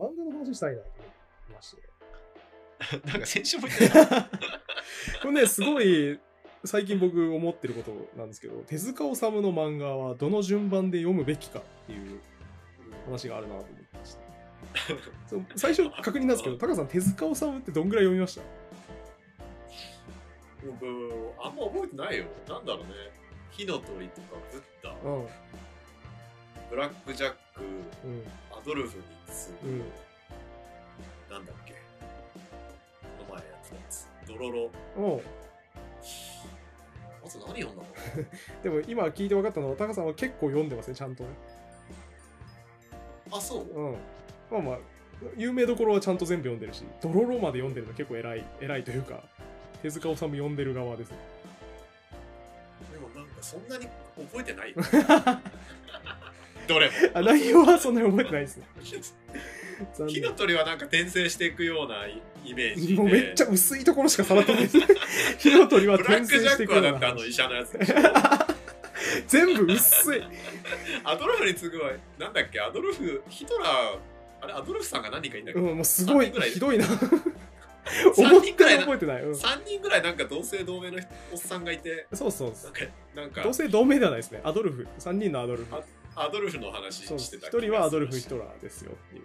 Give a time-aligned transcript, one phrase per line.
[0.00, 1.04] 漫画の話したいなと思
[1.50, 1.82] いまして。
[3.12, 4.06] なんか先週も言ってた。
[5.22, 6.18] これね、すごい、
[6.64, 12.20] 最近僕思ってることなんですけど、手塚治虫の漫画はどの順番で読むべきかっていう
[13.06, 14.20] 話があるなと思ってまして。
[15.28, 18.42] そう最初確認なんですけど、タカさん、手塚治虫ってどんぐらい読みました？
[20.66, 20.86] 僕、
[21.42, 22.24] あんま覚えてないよ。
[22.48, 22.92] なんだろうね。
[23.50, 25.26] 火の鳥とか、ブッダ、うん。
[26.68, 27.62] ブラックジャック、
[28.04, 28.24] うん。
[28.60, 29.78] アドルフに次ぐ、うん。
[31.30, 31.72] なんだっけ？
[31.72, 31.78] こ
[33.28, 34.08] の前やってたやつ。
[34.26, 34.70] ドロロ。
[34.96, 35.22] おう
[37.22, 37.84] まず何読んだの？
[38.62, 41.30] でも今聞いて分かったのは、タカさんは結構読んでますね、ちゃんとね。
[43.32, 43.64] あ、そう？
[43.64, 43.96] うん。
[44.50, 44.78] まあまあ、
[45.36, 49.22] 有名どころはちゃんと全部読んでるし、ドロロまで読んでるの結構偉い、偉いというか、
[49.82, 51.18] 手塚治虫読んでる側ですね。
[52.92, 54.70] でもなんかそんなに覚えてない？
[54.70, 54.76] よ
[56.70, 56.92] どれも。
[57.14, 58.66] あ、内容はそんなに覚えてないですね。
[59.96, 60.36] 残 火の念。
[60.36, 62.94] 鳥はなんか転生していくようなイイメージで。
[62.94, 64.86] もうめっちゃ薄いところしかさらってないですね。
[65.38, 67.94] 火の鳥はブラッ転生クジャッしていくようなクはだってあの医者のやつでしょ。
[69.26, 70.22] 全部薄い。
[71.02, 73.98] アドルフに次ぐは、なんだっけ、アドルフ、ヒトラー、
[74.42, 76.86] あれ、アドルフさんが何人かいんだっけ、うん、もうすごいひどいな。
[76.86, 79.22] 3思った人ぐらいなら覚えてない。
[79.22, 80.98] うん、3人ぐらいなんか同姓同名の
[81.32, 82.52] おっさんがいて、そうそう
[83.16, 84.40] なんか同姓同名ではないですね。
[84.44, 84.86] アドルフ。
[84.98, 85.74] 3人のアドルフ。
[86.20, 89.22] アドルフの話してた一人はアドルフ・ヒトララーですよっていう。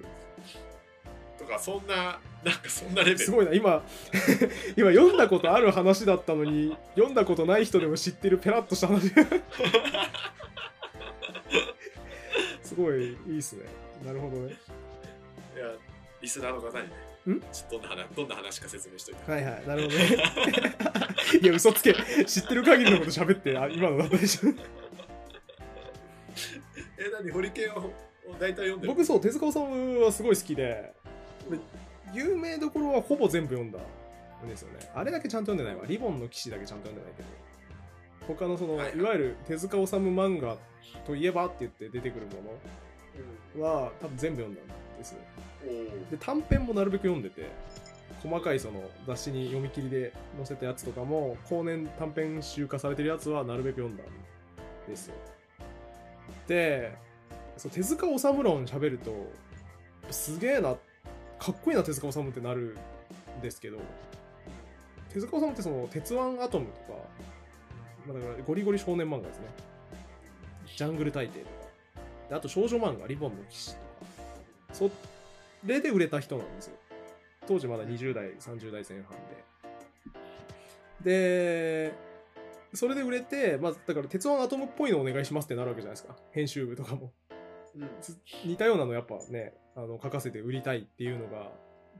[1.37, 3.19] とか、そんな、なんかそんなレベル。
[3.19, 3.83] すごいな、今、
[4.77, 9.11] 今読んだことある話だったのに、読んだことない人でも知ってるペラッとした話。
[12.63, 13.65] すごいいいっすね。
[14.05, 14.53] なるほどね。
[15.55, 15.73] いや、
[16.21, 16.95] リスナーの方にね、
[17.27, 17.39] ん？
[17.69, 19.31] どんな話、どんな話か説明しといて。
[19.31, 20.17] はいはい、なるほどね。
[21.43, 21.93] いや、嘘つけ。
[22.25, 24.53] 知ってる限りのこと喋って、あ今のだったでしょ。
[27.05, 27.91] え、何、ホリケンを
[28.39, 30.93] 大体読んでる僕、そう、手塚治虫はすごい好きで、
[32.13, 33.79] 有名どころはほぼ全部読んだ
[34.43, 34.89] んですよね。
[34.95, 35.85] あれだけちゃんと読んでないわ。
[35.87, 37.45] リボンの騎士だけちゃんと読んでないけど。
[38.27, 40.57] 他のその、はいはいいわゆる手塚治虫漫画
[41.05, 45.15] といえばって言って出てくるものは多分全部読んだんです
[46.09, 47.47] で、短編もなるべく読んでて、
[48.23, 54.07] 細かいその雑誌に読み切りで載せたやつとかも、後年短編集化されてるやつはなるべく読んだん
[54.89, 55.15] ですよ。
[56.47, 56.95] で、
[57.57, 59.31] そう手塚治虫論喋ると、
[60.11, 60.75] すげえな、
[61.39, 62.77] かっこいいな手塚治虫ってなる
[63.39, 63.77] んですけど、
[65.09, 66.99] 手塚治虫ってその、鉄腕アトムとか、
[68.07, 69.47] まあ、だからゴリゴリ少年漫画ですね。
[70.75, 71.51] ジャングル大帝とか。
[72.29, 73.85] であと少女漫画、リボンの騎士とか。
[74.73, 74.91] そ
[75.65, 76.77] れで売れた人なんですよ。
[77.47, 79.15] 当時まだ20代、30代前半
[81.03, 81.91] で。
[81.91, 81.93] で、
[82.73, 86.15] それで売れて、まあ、だから鉄腕アトムっぽいのお願いしますってなるわけじゃないですか。
[86.31, 87.13] 編集部とかも。
[87.75, 91.51] うんつ似たようなのやっぱね、あの、書かせて売りたいっていうのが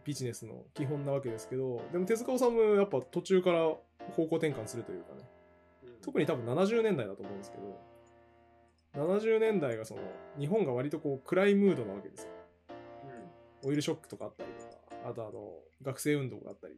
[0.06, 3.81] ビジネスの基本なわけですけど、でも手塚治虫やっぱ途中から方
[4.16, 5.22] 向転換するというかね、
[6.02, 7.80] 特に多分70年代だと思うんですけど、
[9.06, 10.02] 70年代がその、
[10.40, 12.30] 日本が割とこう暗いムードなわけですよ。
[13.64, 14.64] オイルショックとかあったりと
[14.96, 16.75] か、あとあの、学生運動があったり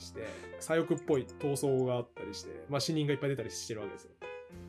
[0.00, 0.26] して、
[0.58, 4.10] 左翼っぽい闘争があったりして、まあ死人がいっぱい出たりしてるわけですよ。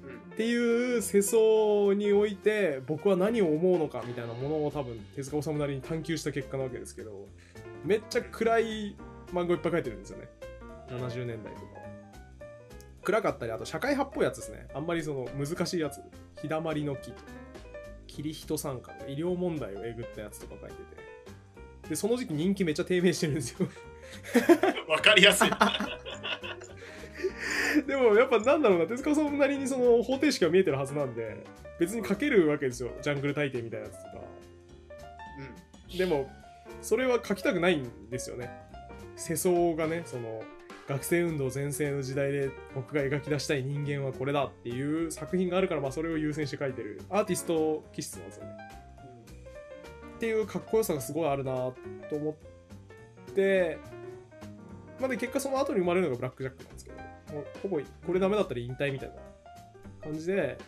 [0.04, 0.10] うん。
[0.10, 7.28] うんっていう世相において僕は何を思うのかみたいなものを多分手塚治虫なりに探求した結果なわけですけど
[7.84, 8.96] めっちゃ暗い
[9.34, 10.30] 漫画をいっぱい書いてるんですよね。
[10.90, 11.66] 70年代とか。
[13.04, 14.68] 暗かったりあと社会派っぽいやつですね。
[14.74, 16.00] あんまりその難しいやつ。
[16.42, 17.24] 日だまりの木とか。
[18.08, 20.84] 霧人参加とか医療問題をえぐったやつとか書いてて
[21.92, 23.68] でその時期人気めっちゃ低迷してるんですよ。
[24.88, 25.50] わかりやすい。
[27.86, 31.44] でもやっぱなんだろうな手塚治虫なりにその方程式が見えてるはずなんで
[31.82, 32.92] 別に書けるわけですよ。
[33.02, 34.24] ジャングル大帝みたいなやつとか。
[35.98, 36.32] でも
[36.82, 38.50] それは書きたくないんですよね。
[39.18, 40.42] 世相がねその
[40.88, 48.81] 学生運動全盛の時代で僕が描き出したい人間はこれだっていう作品があるからまあそれを優先して書いてるアーティスト気質なんですよね
[50.22, 51.76] っていうかっこよさがすごいあるなと
[52.16, 52.38] 思
[53.32, 53.80] って
[55.00, 56.98] まあで結果その後に生まれるのがブラックジャックなんですけど
[57.34, 59.16] もうほぼこれダメだったら引退みたいな
[60.04, 60.60] 感じで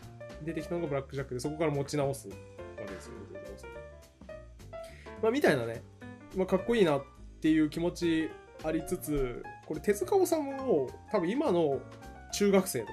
[0.41, 2.35] 出てきたのがブラックジャックでそこから持ち直すわ
[2.77, 3.19] けですよね
[5.21, 5.83] まあみたいなね、
[6.35, 7.03] まあ、かっこいいなっ
[7.39, 8.31] ていう気持ち
[8.63, 11.79] ありつつこれ手塚治虫を多分今の
[12.33, 12.91] 中学生とか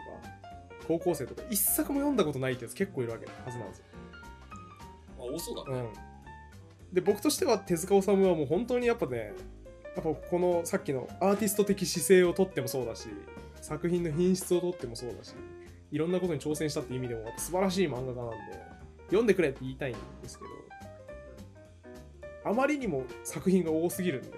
[0.86, 3.84] 高校生とか一作も読んだことないってやつ結構いるわけはずなんですよ
[5.20, 5.80] あ、多そうだね。
[5.80, 6.09] うん、
[6.92, 9.32] で僕としては手塚治虫はもう本当にやっぱね
[9.96, 13.08] やっぱこのさっきのアーティスト的姿勢をとってもそうだし
[13.60, 15.34] 作品の品質をとってもそうだし
[15.90, 18.36] いろんなことに挑戦したって意味でも素晴らしい漫画家なんで
[19.06, 20.50] 読んでくれって言いたいんですけど
[22.44, 24.30] あまりにも作品が多すぎるんで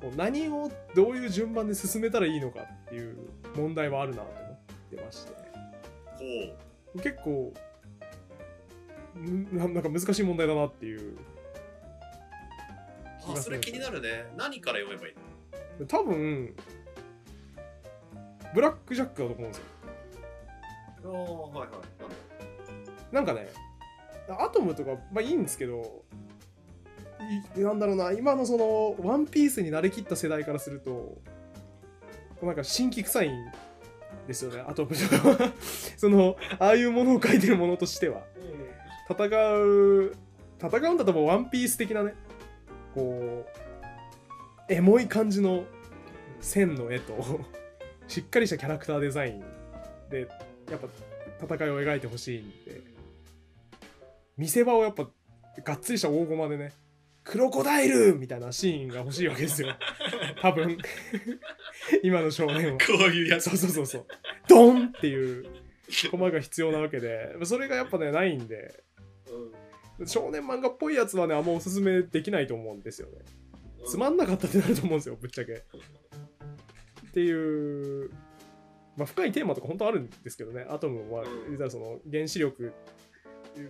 [0.00, 3.16] こう何をどういう順番で進めたらいいのかっていう
[3.56, 4.56] 問題はあるなと思っ
[4.90, 5.44] てまして。
[6.94, 7.52] ほ結構
[9.18, 11.18] んななんか難しい問題だなっていうう
[13.32, 14.26] あそれ気になるね。
[14.36, 15.14] 何から読めばいい
[15.80, 15.86] の？
[15.86, 16.54] 多分
[18.54, 19.64] ブラック・ジャックだと思うんですよ。
[21.04, 21.74] ああはいは
[23.10, 23.14] い。
[23.14, 23.48] なんかね
[24.28, 26.02] アトムとかまあいいんですけど
[27.56, 31.18] いなんだろうな今のそのワンピースに慣れきった世代からすると
[32.42, 33.52] なんか新規臭いん
[34.26, 35.44] ですよねアトムとか。
[35.44, 35.52] は
[35.96, 38.22] そのああいうものを書いてるものとしては。
[39.08, 40.14] 戦う
[40.58, 42.14] 戦うんだともうワンピース的なね
[42.94, 43.46] こ
[44.68, 45.64] うエモい感じの
[46.40, 47.40] 線の絵と
[48.08, 49.44] しっかりしたキャラクターデザイン
[50.10, 50.28] で
[50.70, 50.80] やっ
[51.38, 52.94] ぱ戦いを描いてほしいんで。
[54.36, 55.08] 見せ場をやっぱ
[55.62, 56.72] がっつりした大駒でね
[57.22, 59.74] クロコダイルみたいなシーンが欲しいわけですよ。
[60.42, 60.76] 多分。
[62.04, 62.78] 今の少年は。
[62.78, 63.44] こういうやつ。
[63.48, 64.06] そうそうそうそう。
[64.46, 65.46] ドンっていう
[66.10, 67.34] 駒が必要なわけで。
[67.44, 68.84] それがやっぱねないんで
[70.06, 73.18] 少年漫画っぽいやつはねあんまおすすめできないと思うんですよね。
[73.86, 75.52] つまんなかったってなると思うんですよぶっちゃけ。
[75.52, 78.10] っていう
[78.96, 80.66] まあ深いテーマとか本当あるんですけどね。
[80.68, 81.24] アトムは
[81.70, 82.72] その原子力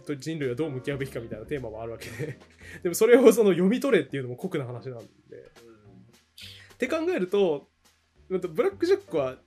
[0.06, 2.38] と人類はどう向き合うべきかみたいなテーマもあるわけで。
[2.82, 5.04] でもそれをその読み取れっていうのも酷な話なんで。
[6.74, 7.68] って考えると
[8.28, 9.38] ブラック・ジャックは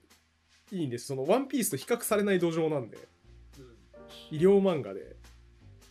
[0.70, 1.06] いいんです。
[1.06, 2.98] そのワンピースと比較されない土壌なんで。
[4.30, 5.16] 医療漫画で、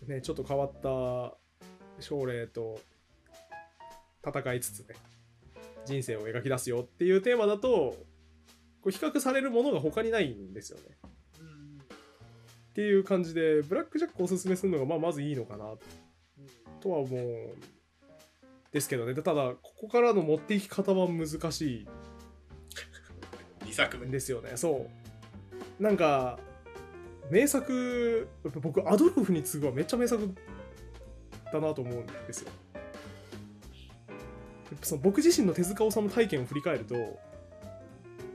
[0.08, 1.38] ね、ちょっと変わった
[2.02, 2.80] 症例と
[4.26, 4.96] 戦いつつね
[5.86, 7.96] 人生を描き出すよっていうテーマだと
[8.82, 10.84] こう比較されるものが他にないんですよね。
[12.72, 15.74] っていう感じでブラック・ジャックをおすすめするのがまあまずいいのかな
[16.80, 17.54] とは思うん
[18.72, 19.16] ですけどね。
[19.16, 21.88] ただここからの持っていき方は難しい。
[23.66, 24.06] 2作目。
[24.08, 24.52] ですよね。
[24.56, 24.88] そ
[25.80, 25.84] う。
[25.84, 26.40] なんか
[27.30, 28.28] 名作
[28.62, 30.34] 僕アドルフに次ぐはめっちゃ名作
[31.52, 32.52] だなと思うんですよ。
[34.82, 37.20] その僕自身の手塚治虫体験を振り返ると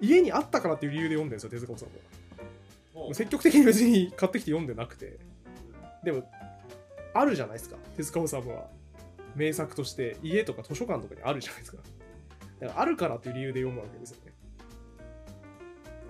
[0.00, 5.18] 家にあったからっていう理由で読んでるんですよ手塚治虫もは積極的に別に買ってきて読んでなくて。
[6.04, 6.28] でも
[7.14, 7.76] あるじゃないですか。
[7.96, 8.68] 手塚治虫は
[9.36, 11.78] 名作として家とか図書館とかにあるじゃないですか。
[12.60, 14.31] だからあるからっていう理由で読むわけですよね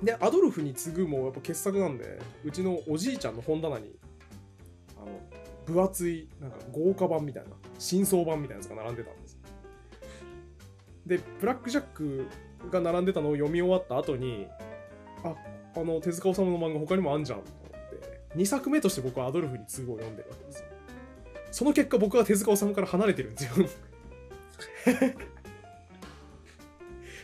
[0.03, 3.95] でアドルフに次ぐもやっぱ傑作なんでうちのおじいちゃんの本棚に
[4.97, 5.21] あの
[5.65, 9.39] 分厚いなんか豪華版みたいな新装版みたいなやつが並んでたんです。
[11.07, 12.27] でブラック・ジャック
[12.71, 14.47] が並んでたのを読み終わった後に
[15.25, 15.35] あ
[15.77, 17.71] あの手塚治虫の漫画他にもあんじゃんと思っ
[18.01, 20.67] て2作目として僕はアドルフに次ぐを読んでるわけですよ。
[21.51, 23.53] その結果僕は手塚治虫から離れてるんですよ。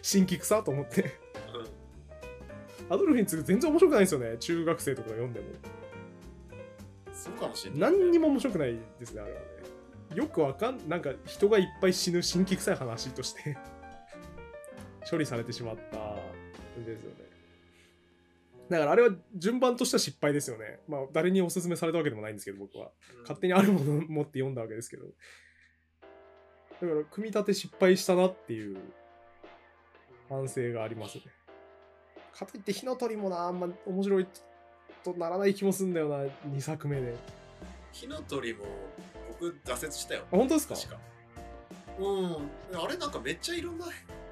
[0.03, 1.28] 新規草と思って
[2.91, 4.37] アドルフに次ぐ全然面白くないんですよね。
[4.39, 5.47] 中学生とかが読んでも。
[7.13, 9.47] そうかもしれない何にも面白くないですねあれはね。
[10.15, 13.59] よくわかんなんか人がいっぱい死ぬ新規臭い話として
[15.11, 15.99] 処理されてしまった
[16.81, 17.29] んですよね。
[18.71, 20.81] だからあれは順番としては失敗ですよね。
[20.87, 22.93] まあ誰におすすめされたわけでもないんですけど僕は。
[23.23, 25.07] 勝手にあるものを持って読んだわけですけど。
[26.81, 28.79] だから組み立て失敗したなっていう
[30.29, 31.25] 反省がありますね
[32.39, 34.27] かといって火の鳥もなあんま面白い
[35.05, 36.17] とならない気もするんだよな
[36.51, 37.15] 2作目で。
[37.93, 38.65] 火の鳥も
[39.29, 40.25] 僕挫折したよ。
[40.33, 40.75] あ本当ですか？
[40.75, 40.99] 確か。
[41.99, 42.83] うん。
[42.85, 43.87] あれなんかめっちゃいろんな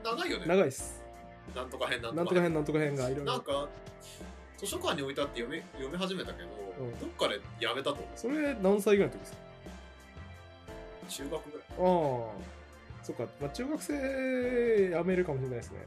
[0.05, 0.47] 長いよね。
[0.47, 1.03] 長いです。
[1.55, 3.33] なんとか編なんとかなんとか編なんとか編がいろいろ。
[3.33, 3.69] なんか
[4.59, 6.49] 図書館に置いてあって読み読み始めたけど、
[6.81, 6.99] うん。
[6.99, 8.07] どっかでやめたと思う。
[8.15, 9.39] それ何歳ぐらいの時ですか？
[11.09, 11.67] 中学ぐらい。
[11.71, 12.57] ああ。
[13.03, 15.79] そっか、まあ、中学生やめるかもしれないですね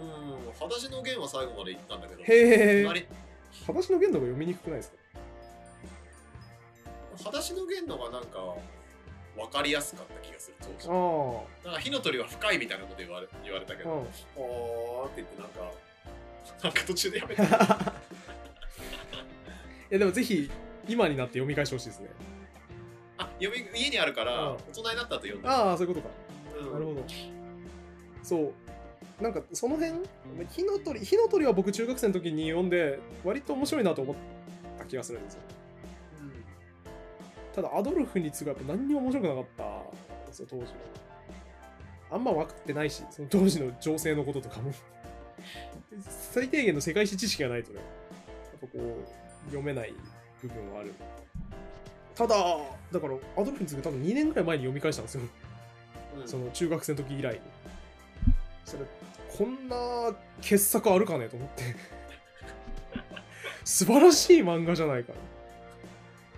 [0.00, 0.52] うん。
[0.52, 2.22] 裸足の弦は最後まで行ったんだけど。
[2.22, 3.06] へえ隣。
[3.66, 4.96] 裸足の弦の方が読みにくくないですか？
[7.18, 8.38] 裸足の弦のがなんか
[9.36, 14.06] 分かりやすかった気がする当時あなんか火の鳥は深いみたいなこと言われ言われたけあ、ど、うん、
[14.42, 15.72] おーって言ってなんか
[16.62, 17.42] なんか途中でやめた。
[17.44, 17.46] い
[19.90, 20.50] やでもぜひ
[20.88, 22.08] 今になって読み返してほしいですね。
[23.18, 24.56] あ読み家にあるからうん。
[24.56, 26.14] 大人になった後読んだああそういうことか。
[26.58, 26.72] うん。
[26.72, 27.04] なるほど。
[28.22, 28.52] そう
[29.20, 29.92] なんかその辺
[30.48, 34.16] 火の鳥火の鳥は僕中学生の時に読んで割と面白いなと思っ
[34.78, 35.40] た気がするんですよ。
[37.54, 40.68] ただアドルフに次ぐやっぱ何にも面白くなかったんですよ当時は。
[42.12, 44.72] あんま分かってないしその当時の情勢のこととかも。
[46.32, 49.92] 最低限の世界史知識がないとねやっぱこう読めない
[50.40, 50.94] 部分はある。
[52.14, 52.36] ただ
[52.92, 55.22] だからアドルフに次ぐ多分2年ぐらい前に読み返したんですよ、
[56.20, 56.28] うん。
[56.28, 57.34] その中学生の時以来。
[57.34, 57.40] に
[58.70, 58.84] それ
[59.36, 61.62] こんな傑作あるかねと思って。
[63.64, 65.12] 素晴らしい漫画じゃないか。
[65.12, 65.18] な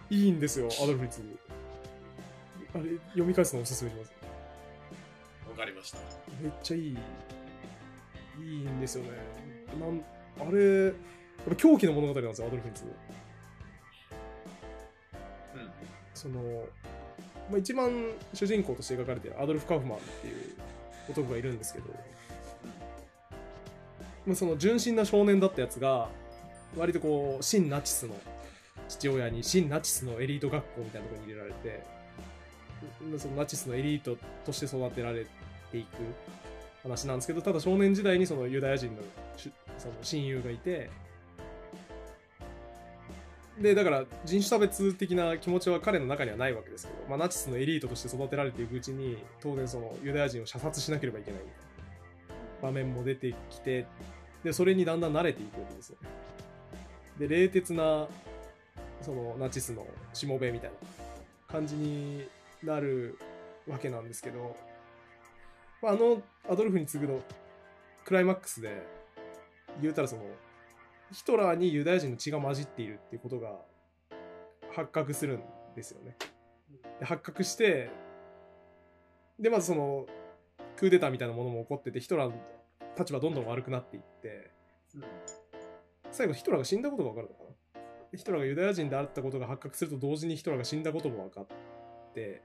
[0.09, 1.39] いいんですよアドルフに次ぐ
[2.75, 4.13] あれ読み返すのおすすめします。
[5.51, 5.99] わかりました。
[6.41, 6.99] めっちゃいい。
[8.41, 9.11] いいんですよね。
[9.79, 10.03] なん
[10.41, 10.95] あれやっ
[11.51, 12.95] ぱ狂気の物語なんですよアドルフに次ぐ
[15.61, 15.71] うん。
[16.15, 16.65] その、
[17.51, 20.55] まあ、一番主人公として描かれているアドルフ・カウフマンっていう
[21.11, 22.03] 男がいるんですけど、まあ、
[24.35, 26.09] その純真な少年だったやつが
[26.77, 28.15] 割とこう新ナチスの
[28.89, 31.85] 父親に新ナチスのエリート学校みたいなところに入れられて
[33.19, 35.27] そのナチスのエリートとして育てられ
[35.71, 35.89] ていく
[36.83, 39.03] 話なんですけどただ少年時代にそのユダヤ人の
[39.79, 40.91] その親友がいて
[43.61, 51.41] でだから人種差別的な気持ちは彼の中にはないわけですけど、まあ、ナチスのエリートとして育てられていくうちに当然そのユダヤ人を射殺しなければいけない。
[52.63, 53.87] 場面も出てきて
[54.45, 56.09] でそれにだんだん慣れていくんですよね
[57.19, 58.07] で冷徹な
[59.03, 60.77] そのナチスのしもべみたいな
[61.53, 62.27] 感じに
[62.63, 63.19] なる
[63.69, 64.57] わけなんですけど、
[65.83, 67.21] あ、のアドルフに次ぐの
[68.05, 68.83] クライマックスで
[69.81, 70.23] 言うたらその
[71.13, 73.53] ヒトラーにユダヤ人の血が混じっているっていうことが
[74.75, 75.43] 発覚するん
[75.77, 76.17] ですよね。
[76.99, 77.91] で発覚して
[79.39, 80.07] でまずその
[80.77, 82.37] クーデターみたいなものも起こっててヒトラーの
[82.99, 84.51] 立場どんどん悪くなっていって
[84.95, 85.03] うん。
[86.11, 87.51] 最後ヒトラーが死んだことが分かるのかな。
[88.13, 91.47] でヒトラーがユダヤ人であったことが発覚すると同時にヒトラーが死んだことも分かっ
[92.15, 92.43] て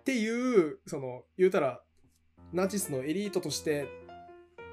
[0.00, 1.80] っていうその言うたら
[2.52, 3.88] ナチスのエリートとして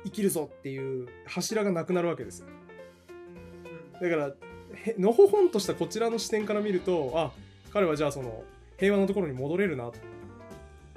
[0.05, 2.47] 生きるぞっていう柱がなくなるわけですよ。
[4.01, 4.33] だから
[4.73, 7.31] へのほほんとしたこちらの視点から見るとあ
[7.71, 8.43] 彼はじゃあその
[8.77, 9.99] 平和のところに戻れるなって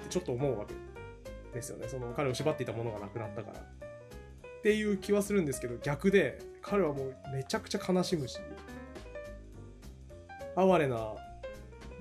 [0.09, 0.75] ちょっと思うわけ
[1.53, 1.89] ですよね。
[1.89, 3.61] その彼を縛っていたものがなくなったから。
[3.61, 8.39] っていう気はするんですけど逆で彼はもうめちゃくちゃ悲しむし。
[10.57, 11.15] 哀れな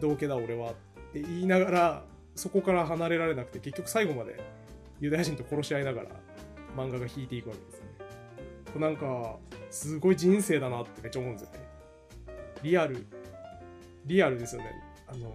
[0.01, 0.71] 道家だ俺は。
[0.71, 0.73] っ
[1.13, 2.03] て言いながら
[2.35, 4.39] そこから離れられなくて結局最後まで
[4.99, 6.09] ユダヤ人と殺し合いながら
[6.75, 7.87] 漫画が引いていくわけですね。
[8.73, 9.37] これなんか
[9.71, 11.59] すごい人生だなってめっちゃ思うんですよね。
[12.63, 13.05] リアル
[14.05, 14.71] リアルですよね。
[15.07, 15.33] あの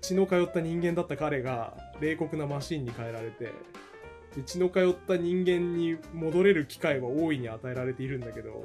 [0.00, 3.52] 血の通った人間だった彼が冷酷なマシンに変えられて
[4.36, 8.64] で血の通った人間に戻れる機会は大いに与えられているんだけど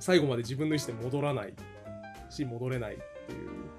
[0.00, 1.54] 最後まで自分の意思で戻らない
[2.28, 3.02] し戻れないって
[3.32, 3.72] いう。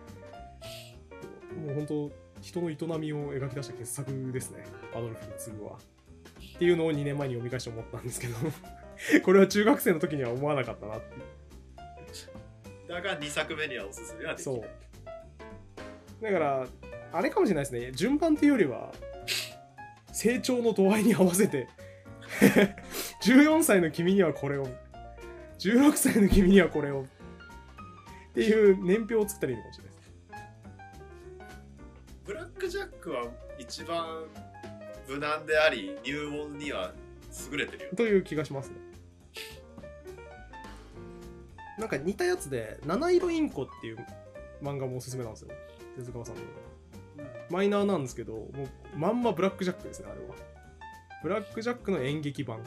[1.60, 2.12] もう本当
[2.42, 4.64] 人の営みを描き出した傑作ですね。
[4.96, 5.74] アドルフに次ぐは。
[5.74, 8.36] っていうのを2年前に読み返して思ったんですけど
[9.24, 11.22] これは中学生の時には思わなかったなっていう。
[12.88, 14.56] だが2作目にはおすすめはできない。
[14.56, 14.83] そう
[16.24, 16.68] だから
[17.12, 17.92] あれかもしれないですね。
[17.92, 18.94] 順番っていうよりは
[20.14, 21.68] 成長の度合いに合わせて。
[23.22, 24.68] 14歳の君にはこれを。
[25.60, 27.04] 16歳の君にはこれを。
[27.04, 27.06] っ
[28.34, 30.12] ていう年表を作ったらいいのかもしれないです
[32.26, 33.28] ブラックジャックは
[33.60, 34.26] 一番
[35.08, 36.94] 無難であり、入門には
[37.52, 37.90] 優れてるよ。
[37.96, 38.78] という気がしますね。
[41.78, 43.98] なんか似たやつで「七色インコ」っていう
[44.62, 45.50] 漫画もおすすめなんですよ
[45.96, 46.42] 手塚さんの。
[47.50, 48.48] マイナーなんですけども
[48.96, 50.36] うまんまブラックジャックですねあれは。
[51.22, 52.60] ブラックジャックの演劇版。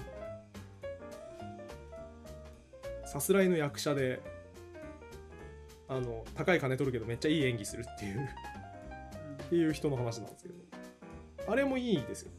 [3.05, 4.21] さすらいの役者で
[5.89, 8.29] あの高い金取るけどめっちゃいい演技するっていう。
[9.47, 10.55] っていう人の話なんですけど。
[11.49, 12.33] あれもいいですよ。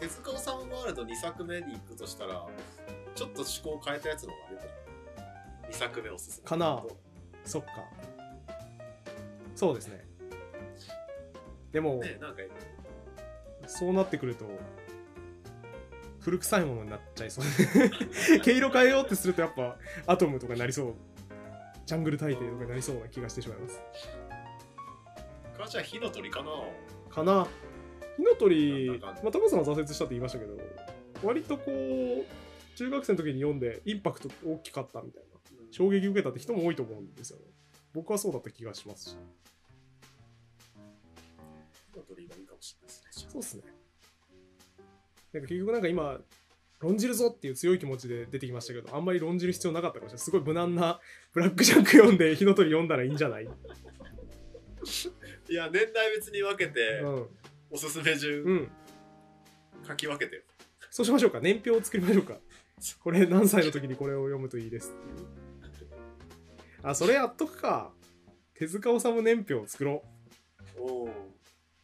[0.00, 2.46] 手塚治虫ワールド2作目に行くとしたら、
[3.14, 4.68] ちょっと趣向を変えたやつの方が良かっ
[5.62, 5.68] た。
[5.68, 6.48] 2作目おすすめ。
[6.48, 6.82] かな
[7.48, 7.70] そっか。
[9.56, 10.04] そうですね。
[11.72, 12.42] でも、ね、なんか、
[13.66, 14.46] そうなってくると
[16.20, 17.44] 古臭いものになっちゃいそう。
[18.40, 19.76] 毛色変えようってするとやっぱ
[20.06, 20.94] アトムとかになりそう。
[21.86, 23.82] ジャングル大帝とかになりそうな気がしてしまいます。
[25.56, 26.50] かじゃあ火の鳥かな？
[27.10, 27.46] かな。
[28.16, 30.56] 火の鳥まあタコさんは挫折したって言いましたけど
[31.22, 35.27] 割とこう中学生の時に読んでインパクト大きかったみたいな
[35.70, 37.44] 衝撃受けたって人も多いと思うんですよね
[37.94, 39.16] 僕はそうだった気がしますし
[41.92, 43.08] 火の鳥がいいかもしれないですね。
[43.32, 43.62] そうっすね。
[45.32, 46.20] なんか結局なんか今、
[46.80, 50.24] 論じるぞっていう強い気持ちで出てきましたけど、あんまり論じる必要なかったかもしれない。
[50.24, 51.00] すごい無難な
[51.32, 53.52] ブラックジャック読んで火の鳥読んだらいいんじゃない、うん。
[53.52, 53.54] い
[55.54, 57.02] や、年代別に分けて、
[57.70, 58.70] おすすめ順うん。
[59.86, 60.42] 書き分けてよ。
[60.90, 61.40] そうしましょうか。
[61.40, 62.38] 年表を作りましょうか。
[63.00, 65.47] これ何歳の時にこれを読むといいですっていう。
[66.82, 67.92] あそれやっとくか。
[68.54, 70.02] 手塚治虫年表を作ろ
[70.76, 71.08] おお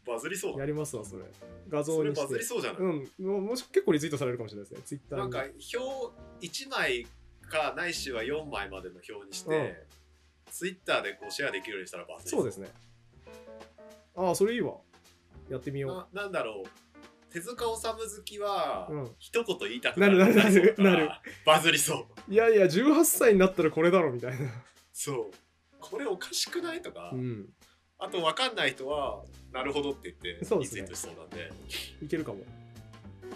[0.07, 0.57] バズりそうだ。
[0.57, 1.23] うやりますわそれ。
[1.69, 2.23] 画像にして。
[2.23, 3.09] バズりそうじゃない、うん。
[3.27, 5.23] ももし結構リツイートされるかもしれないですねツイッターに。
[5.23, 7.07] なんか表1枚
[7.49, 9.87] かないしは4枚までの表にして、
[10.51, 12.45] ツイッターでこうシェアできるようにしたらバズりそう。
[12.45, 12.69] ですね。
[14.17, 14.75] ああそれいいわ。
[15.49, 16.69] やってみよななんだろう。
[17.33, 19.11] 手塚治虫好きは、うん。
[19.19, 20.19] 一言言いたくなる。
[20.19, 21.11] なるなるなる
[21.47, 22.31] バズりそう。
[22.31, 24.51] ういやいや18歳になったらこれだろみたいな
[24.95, 25.31] そう。
[25.79, 26.81] これおかしくない？
[26.81, 27.51] とか、うん。
[27.99, 29.23] あと分かんない人は
[29.53, 31.53] なるほどって言ってリツイートしそうなんで。
[32.01, 32.39] いけるかも。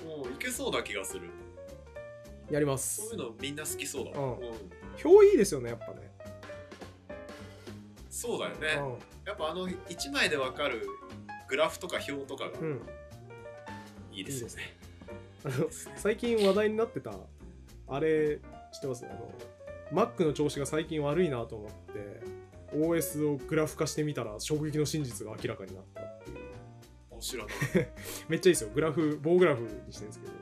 [0.07, 1.29] もういけそうな気がする。
[2.50, 4.12] やりまそうすいうのみんな好きそうだ。
[4.12, 4.38] うん。
[4.38, 4.49] うん。
[5.05, 6.09] 表いいですよねやっぱね。
[8.11, 10.85] そうだよね、やっぱあの1枚で分かる
[11.49, 12.81] グラフとか表とかがうん、うん、
[14.12, 14.77] いいですよね、
[15.45, 17.12] あの最近話題になってた
[17.87, 18.38] あれ
[18.73, 19.07] 知ってます？
[19.07, 19.33] あの
[19.92, 22.21] Mac の調子が最近悪いなと思って
[22.75, 26.38] OS をグラフ化してみたら衝撃の真実が明らかになったっていう。
[28.28, 28.71] めっちゃいいですよ。
[28.75, 30.33] グラフ棒グラフにしてるんですけど。
[30.33, 30.38] うん。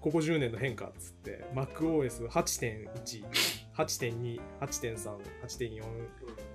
[0.00, 3.24] ここ10年の変化っつって MacOS8.1
[3.76, 5.82] 8.2、8.3、8.4、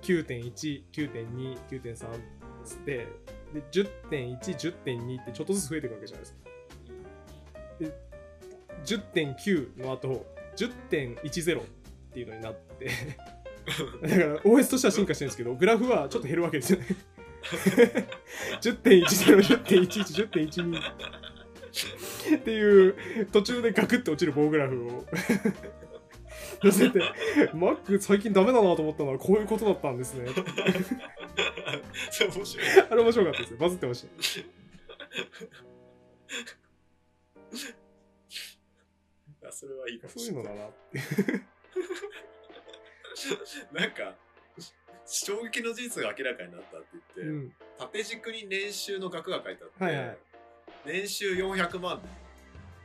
[0.02, 2.18] 9.1、9.2、9.3
[2.64, 3.06] つって、
[3.52, 6.40] で、10.1、10.2ってちょっとずつ増えていくわけじゃないですか。
[7.78, 7.94] で、
[8.84, 10.24] 10.9の後、
[10.66, 11.64] 10.10っ
[12.12, 12.90] ていうのになって、
[14.02, 16.86] だから OS としては進化してるんですけど、グラフはちょっと減るわけですよね。
[18.60, 20.80] 10.10、10.11、10.12
[22.36, 25.06] っていう途中でガクッと落ちる棒グラフを
[26.62, 27.00] 載せて、
[27.54, 30.26] マック最近ダメだなと思ったのはこういうことだったんですね。
[32.10, 33.56] それ面白いあれ面白かったですね。
[33.58, 34.08] バズってました。
[39.60, 41.00] あそれはいいかもそういうのだなって。
[43.78, 44.14] なんか
[45.06, 47.54] 衝撃の事実が明らかになったって言って、うん。
[47.78, 50.18] 縦軸に年収の額が書いてあって、はいはい
[50.86, 52.00] 年収400万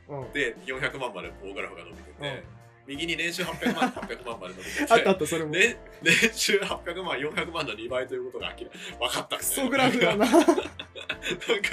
[0.08, 0.32] うん。
[0.32, 5.50] で400万まで棒グラフが伸びてて、うん右に年収800万800万まで伸びてて あったあった、それも。
[5.50, 10.26] ね、年収800万400万の2倍ということが明ら分かったクソグラフだな。
[11.08, 11.70] なんか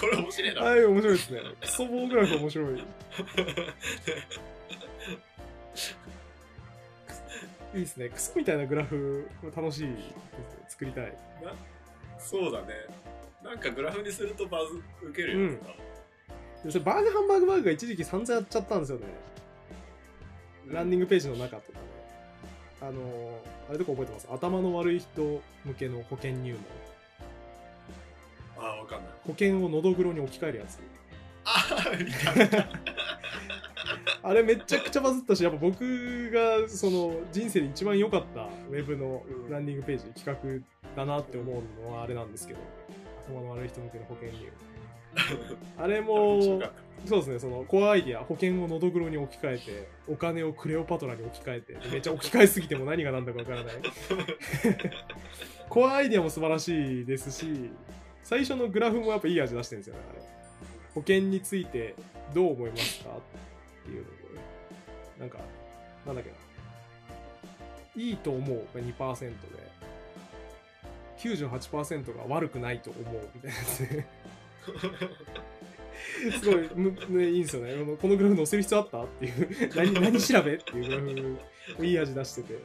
[0.00, 1.40] これ面白いな、はい、面白いですね。
[1.60, 2.78] クソ棒グラフ面白い。
[7.74, 8.08] いいですね。
[8.08, 10.14] クソみたいなグラフ、楽しいですね。
[10.68, 11.16] 作りたい。
[12.18, 12.68] そうだね
[13.42, 15.58] なんかグラフにするとバズ受けるよね、
[16.64, 19.04] でそれバーガーハンバーグバーグが一時期散々やっちゃったんですよね。
[20.68, 21.84] ランニングページの中とかね。
[22.80, 22.94] あのー、
[23.68, 24.28] あれとか覚えてます？
[24.32, 26.60] 頭の悪い人向けの保険入門。
[29.26, 30.78] 保険をのどぐろに置き換えるやつ。
[31.44, 31.66] あ
[34.22, 42.60] あれめちゃくちゃバズったし、やっぱ僕がその人生で一番良かったウェブのランニングページ、企画だなって思うのはあれなんですけど、
[43.28, 44.74] 頭の悪い人向けの保険入門。
[45.84, 46.60] あれも、
[47.04, 53.74] そうですね、そのコアアイディア、保険をのどぐろに置き換えて、お金をクレオパトラに置き換えて、めっちゃ置き換えすぎても何が何だかわからない。
[55.68, 57.70] コアアイディアも素晴らしいですし、
[58.24, 60.22] 最初のグラフもやっぱいい味出してるんですよね、あれ。
[60.94, 61.94] 保険について
[62.34, 64.10] どう思いますかっていうので、
[65.20, 65.38] なんか、
[66.06, 66.36] なんだっけな。
[67.96, 69.34] いいと思うが2%で、
[71.18, 74.06] 98%が悪くないと思うみたいなやつで。
[76.40, 77.74] すごい、むね、いいんですよね。
[77.74, 82.58] このこのグラフ載せる必要あったっていう、何何調べっていうグラフ、いい味出してて。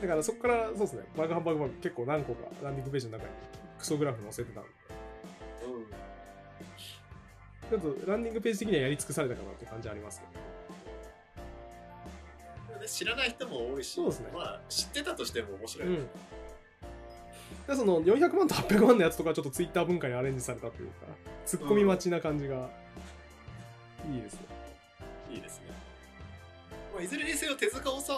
[0.00, 3.30] だからそこから、そうですね、バーガーハンバーグバーグ結構何個かランディングページの中に
[3.78, 4.94] クソグラフ載せてたんで、た、
[5.66, 5.86] うん
[7.70, 10.32] ちょっとランディングページ的にはやり尽くされたかなって感じありますけど。
[12.80, 16.08] ね知らない人も多いしそうですねまあ知ってたとしても面白い、うん。
[17.66, 21.06] でその400万と800万のやつとかちょっとツイッター文化にアレンジされたというか、
[21.46, 22.70] ツッコミ待ちな感じが
[24.10, 24.40] いいですね。
[25.30, 25.66] いいですね、
[26.92, 28.10] まあ、いずれにせよ手塚治虫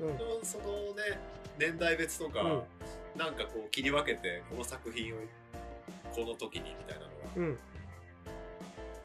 [0.00, 0.08] うん。
[0.08, 1.18] のそのね
[1.58, 2.62] 年代別とか、うん
[3.16, 5.18] なんかこう切り分けてこの作品を
[6.12, 7.58] この時にみたいなのはうん。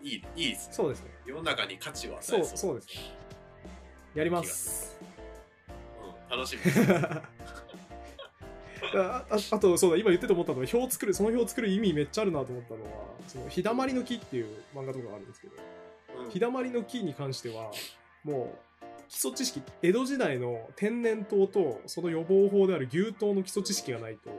[0.01, 1.11] いいいいですねそうですね。
[1.25, 2.93] 世の中に価値を与そう、えそうそうですね。
[4.15, 4.97] やります。
[6.31, 6.81] うん、楽しみです
[8.95, 12.89] あああと、そうだ、今言ってて思ったのは、表を作る、その表を作る意味めっちゃあるなと思ったのは、
[13.27, 15.53] その、日だまりの木っていう漫画とかがあるんですけど、
[16.23, 17.71] うん日だまりの木に関しては、
[18.23, 18.68] もう、
[19.09, 24.29] 基礎知識、江戸時代の天然痘と、その予防法である牛痘の基礎知識がないと、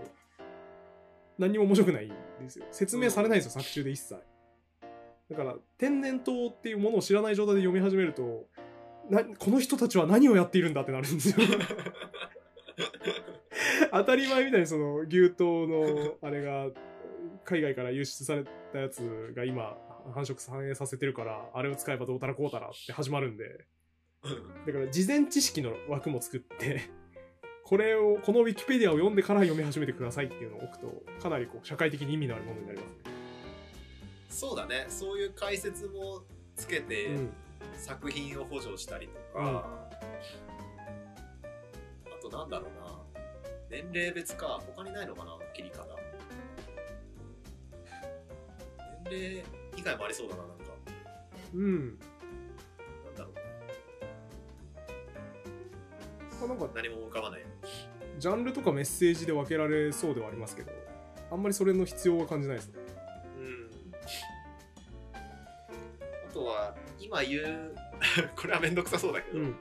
[1.38, 2.64] 何にも面白くないんですよ。
[2.70, 4.16] 説明されないんですよ、作中で一切。
[5.30, 8.46] だから天然痘っていうものを知らない状態で読み始めると
[9.08, 11.36] なこの人たちは何をやっているんだってなるんですよ
[13.92, 16.68] 当たり前みたいにその牛痘のあれが
[17.44, 19.76] 海外から輸出されたやつが今
[20.12, 23.44] 繁殖反映させてるからあれを使えばどうたらこうたらって始まるんで
[24.66, 26.82] だから事前知識の枠も作って
[27.64, 33.20] これをこのウィキペディアを読んでから読み始めてくださいっていうのを置くとかなりこう社会的に意味のあるものになります
[34.30, 34.86] そうだね。
[34.88, 36.22] そういう解説も
[36.56, 37.30] つけて、うん。
[37.76, 39.56] 作品を補助したりとか、うん。
[39.56, 39.64] あ
[42.22, 42.98] となんだろうな。
[43.68, 44.60] 年齢別か。
[44.74, 45.84] 他にないのかな切り方。
[49.10, 49.44] 年齢
[49.76, 50.64] 以外もありそうだななんか。
[51.54, 51.98] うん
[56.42, 57.40] あなんか何も浮かばない。
[58.18, 60.70] ジャンルとかメッセージで分けられそうではありますけど
[61.30, 62.74] あんまりそれの必要は感じないですね。
[63.38, 63.70] うん。
[66.30, 67.74] あとは今言う
[68.36, 69.56] これはめんどくさそうだけど、うん。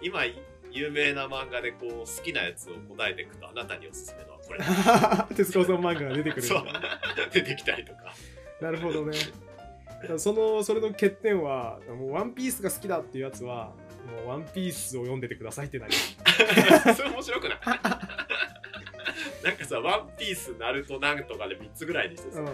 [0.00, 0.22] 今
[0.70, 4.54] 有名な漫画でこう好きなやつを答えていくとあなたにおすすめのはこ
[5.28, 5.34] れ。
[5.36, 6.48] 手塚さん漫画が出てくる
[7.32, 8.14] 出てきたりとか。
[8.60, 9.16] なるほどね。
[10.16, 13.72] そのそれの欠点はもうワンピースが好きだっていうやつは
[14.06, 15.94] もうワンピースを読んでてくださいってなり
[16.96, 17.58] それ面白くない？
[19.44, 22.46] なんかさ、ワンピース、ナルト、なんとかで3つぐらいにしてさ、うん。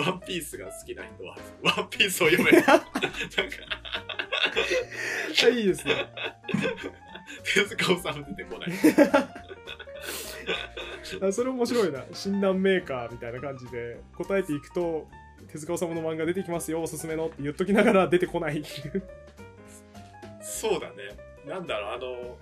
[0.00, 2.50] ワンピースが好きな人は、ワンピースを読め。
[2.60, 2.84] なんか、
[5.44, 6.06] あいいですね。
[7.54, 8.70] 手塚治虫出てこない。
[11.28, 12.04] あそれ面白いな。
[12.12, 15.08] 診断メーカーみたいな感じで答えていくと
[15.48, 19.02] 手塚治虫の漫画出てきますよおすすめのって言っときながら出てこないっていう
[20.52, 21.16] そうだね。
[21.46, 22.36] なんだろう、あの、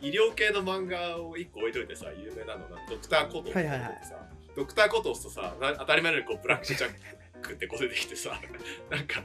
[0.00, 3.98] 医療系の漫画を1個置いといてさ、有名なのが、ドクターコトーはいはいはい。
[4.04, 4.14] さ、
[4.54, 6.90] ドクターコトーとさ、な当たり前のようにこうブラックジャッ
[7.40, 8.38] クってこう出てきてさ、
[8.90, 9.24] なんか、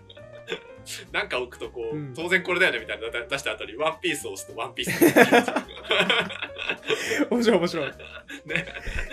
[1.11, 2.13] なんか置くとこう、うん。
[2.13, 4.91] 当然これだよねみたいなの出した後にワンピースを押すとワンピース。
[7.29, 7.89] 面白い面白い。
[7.89, 7.93] ね。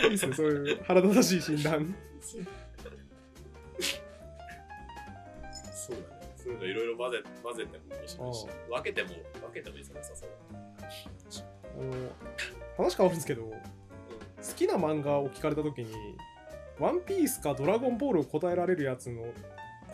[0.05, 1.95] いいですねそういう腹立たしい診断
[6.59, 9.09] のいろいろ混ぜ混ぜても面白いし、分けても
[9.41, 10.29] 分けてもいいですさそう。
[11.79, 13.53] あの話変わるんですけど好
[14.57, 15.95] きな漫画を聞かれた時に
[16.79, 19.25] 「ワンピースか「ドラゴンボール」を答えられるやつの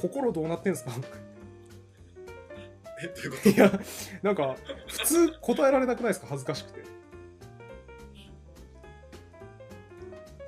[0.00, 0.92] 心どうなってんすか？
[3.02, 3.48] え、どういうこと？
[3.50, 3.80] いや
[4.22, 4.56] なんか
[4.88, 6.26] 普通答えられなくないですか？
[6.28, 6.84] 恥ずかしくて。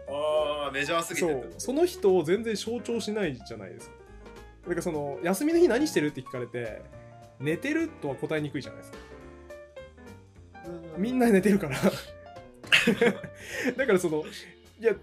[0.09, 1.55] ああ、メジャーすぎてそう。
[1.59, 3.97] その人を全然象徴しないじゃないですか
[4.67, 6.83] だからその休みの日何してるって聞かれて
[7.39, 8.99] 寝てるとは答えにくいじゃないですか。
[10.99, 11.77] みんな寝てるから。
[13.77, 14.25] だからその
[14.81, 14.95] いや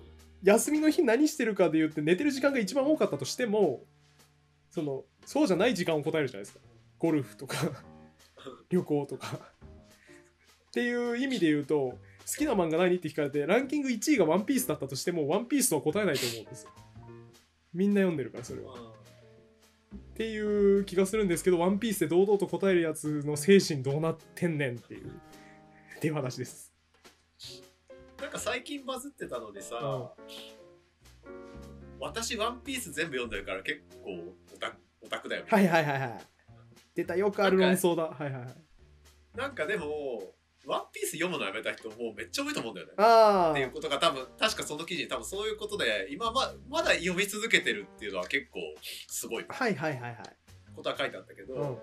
[0.43, 3.85] 休みの日何してるかで言って寝てる時間が一番多かったとしても
[4.69, 6.59] そのそうじゃない時間を答えるじゃないですか。
[6.99, 7.57] ゴルフとか
[8.69, 9.37] 旅行とか。
[9.37, 11.97] っていう意味で言うと好
[12.37, 16.71] きな漫画何って聞かれてランキング1位がワンピースだったとしてもワンピースとは答えないと思うんですよ。
[17.73, 18.73] みんな読んでるからそれは
[20.13, 20.39] ってい
[20.79, 26.71] う気がするんですけどワンピースで堂々と答えるやつの精神どうなってんねんっていうっていう話です。
[28.21, 30.13] なんか最近バズってたのにさ、
[31.99, 35.47] 私ワンピース全部読んでるから結構オタオタクだよね。
[35.49, 36.21] はいはいはいはい。
[36.93, 38.03] 出たよくある論争だ。
[38.03, 38.55] はいはいはい。
[39.35, 42.93] なんかでも、ワンピース読むのやめた人もうめっちゃ多いと思うんだよね。
[42.97, 48.59] あっていうことが多分、確かその記事に多分そういうことで、今ままだ読み続けてるっていうのは結構
[49.07, 49.45] すごい。
[49.49, 50.15] あはいはいはいはい。
[50.75, 51.77] ことは書いてあったけど、うん。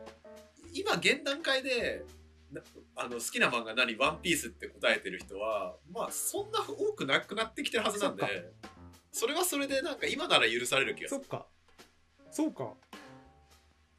[0.72, 2.04] 今現段階で
[2.52, 2.62] な
[2.96, 3.96] あの好きな漫画何？
[3.96, 8.24] ワンピースって答えてる人はまあそんな多くなくなってきてるはずなんで
[9.12, 11.20] それはそれでなんか今なら許される気がする。
[11.20, 11.46] そっか。
[12.30, 12.74] そうか。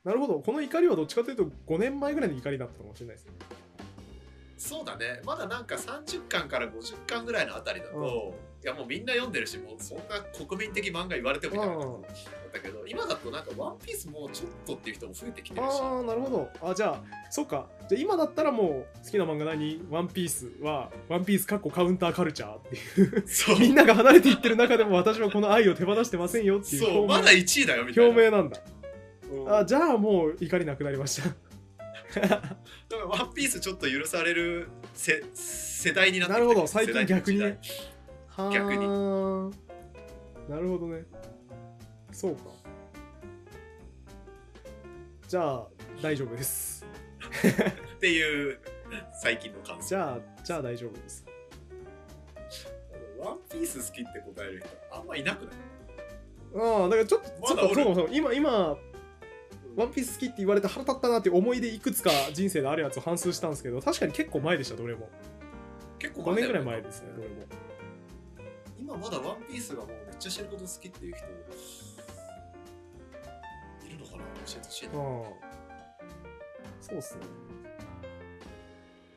[0.03, 0.39] なるほど。
[0.39, 3.33] この怒りはどっちかというと5年前ぐらいの怒りだったかもしれないですね
[4.61, 5.21] そうだね。
[5.25, 12.07] まだなんか30巻から50巻ぐらいのあたりだと、いやもうみんな読んでるしもうそんな国民的漫画言われてもみたいなうんだ
[12.61, 15.79] けど今だとなんかワンピースもうちょっとっていう人も増えてきてるし。
[15.81, 16.49] ああなるほど。
[16.61, 17.69] あじゃあそっか。
[17.89, 19.81] じゃあ今だったらもう好きな漫画何？
[19.89, 23.59] ワンピースはワンピースかっこカウンターカルチャーっていう。
[23.59, 28.09] みんなが離れていってる中でも私はこの愛を手放してませんよっていうそうまだ1位だよみたいな。
[28.11, 28.59] 表明なんだ。
[29.31, 29.55] うん。
[29.55, 31.29] あじゃあもう怒りなくなりました
[32.19, 32.55] だか
[32.89, 36.67] らワンピースちょっと許されるせ世代になってなるほど。
[36.67, 37.59] 最近世代逆にね。
[38.37, 38.87] 逆に。
[40.49, 41.03] なるほどね。
[42.11, 42.41] そうか。
[45.27, 45.67] じゃあ
[46.01, 46.85] 大丈夫です。
[47.95, 48.59] っていう
[49.21, 49.87] 最近の感想。
[49.89, 51.25] じゃあじゃあ大丈夫です。
[53.17, 55.53] ワンピース好きって答える人あんまいなくない？
[56.55, 57.75] ああだからちょっとまだおる？
[57.75, 58.75] そうかそうか今今
[59.75, 65.09] ワンピース好きって言われて腹立ったなって思い出いくつか人生であるやつを反数したんですけど確かに結構前でしたどれも。
[65.99, 66.41] 5結構だよね。
[66.41, 67.09] 年ぐらい前ですね。
[67.15, 67.35] どれも
[68.79, 71.25] 今まだワンピースがもうめっちゃ知ること好きっていう人
[73.87, 74.23] いるのかな？
[74.45, 74.91] 教えてほしいな
[76.81, 77.21] そうっすね。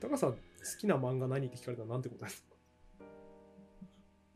[0.01, 0.39] 高さん好
[0.79, 2.49] きな漫画何って聞かれたらなんて答えですか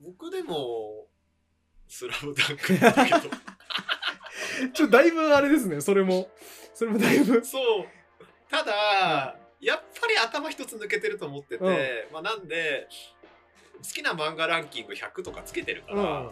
[0.00, 1.07] 僕でも
[1.87, 3.35] スラムダンクだけど
[4.73, 6.29] ちょだいぶあれですねそれも。
[6.75, 7.44] それもだいぶ。
[7.44, 7.87] そう。
[8.51, 11.68] ただやっぱり頭一つ抜けてると思ってて、う
[12.11, 12.12] ん。
[12.12, 12.88] まあなんで
[13.79, 16.31] 好きな漫画ランキング100とかつけてるから、うん。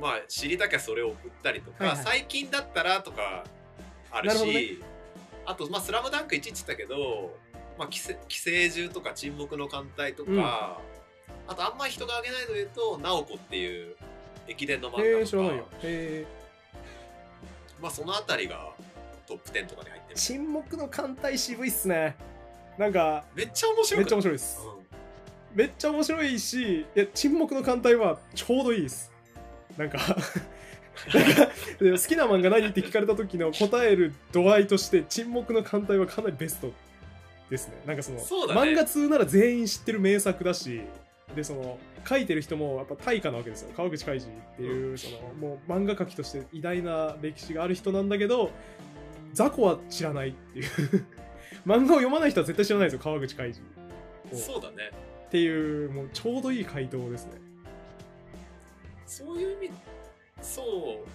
[0.00, 2.04] まあ知りたきゃそれを送ったりとか、はいはい。
[2.04, 3.44] 最近だったらとか
[4.10, 4.60] あるなるほどね。
[4.60, 4.84] し、
[5.44, 7.36] あとまあ「スラムダンク1って言ったけど、
[7.78, 10.44] まあ、寄生獣とか沈黙の艦隊とか、うん。
[11.48, 13.96] あとあんまり人が挙げないので言うと「直子」っていう
[14.48, 15.68] 駅伝の漫へ画とか、え知らないよ。
[15.82, 16.45] へえ
[17.80, 18.70] まあそのあたりが
[19.26, 20.18] トップ10とかに入ってる。
[20.18, 22.16] 沈黙の艦隊渋いっすね。
[22.78, 24.60] なんかめっちゃ面白めっいちゃ面白いです。
[24.64, 24.82] う
[25.54, 25.56] ん。
[25.56, 29.10] めっちゃ面白いしいや沈黙の艦隊はちょうどいいです。
[29.76, 29.98] なんか
[31.12, 36.72] なんかで好きな漫画何って聞かれた時の答える度合いとして沈黙の艦隊はかなりベスト
[37.50, 37.74] ですね。
[37.86, 38.54] なんかそのそね。
[38.54, 40.80] 漫画通なら全員知ってる名作だし
[41.34, 43.70] でその書いてる人もやっぱ大家なわけですよ。
[43.76, 48.50] 川口海二っていう、そのもう漫画描きとして偉大な歴史がある人なんだけど
[49.32, 50.66] 雑魚は知らないっていう。
[51.66, 54.36] 漫画を読まない人は絶対知らないですよ川口海二を。
[54.36, 54.90] そうだね。
[55.26, 57.32] っていうもうちょうどいい回答ですね。
[59.06, 59.74] そういう意味
[60.42, 60.62] そ